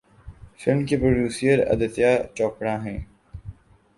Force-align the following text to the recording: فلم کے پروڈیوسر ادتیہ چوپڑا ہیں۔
فلم 0.59 0.79
کے 0.87 0.95
پروڈیوسر 0.97 1.57
ادتیہ 1.73 2.11
چوپڑا 2.35 2.75
ہیں۔ 2.85 2.97